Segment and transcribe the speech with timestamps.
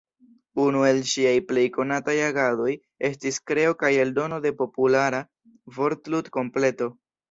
[0.61, 2.71] Unu el ŝiaj plej konataj agadoj
[3.11, 5.25] estis kreo kaj eldono de populara
[5.81, 6.95] vortlud-kompleto.